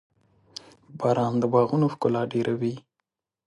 •باران 0.99 1.33
د 1.41 1.43
باغونو 1.53 1.85
ښکلا 1.93 2.21
ډېروي. 2.33 2.75